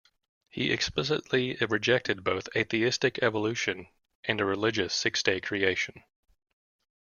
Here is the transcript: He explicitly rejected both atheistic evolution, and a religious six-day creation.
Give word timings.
He 0.49 0.71
explicitly 0.71 1.57
rejected 1.61 2.23
both 2.23 2.49
atheistic 2.55 3.19
evolution, 3.21 3.87
and 4.23 4.41
a 4.41 4.45
religious 4.45 4.95
six-day 4.95 5.41
creation. 5.41 6.03